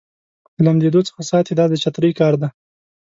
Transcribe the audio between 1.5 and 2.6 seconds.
دا د چترۍ کار دی.